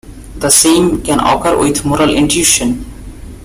The 0.35 0.49
same 0.49 1.03
can 1.03 1.19
occur 1.19 1.55
with 1.55 1.85
moral 1.85 2.09
intuition. 2.15 2.85